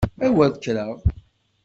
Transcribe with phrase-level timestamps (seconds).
[0.25, 0.95] A wer kkreɣ!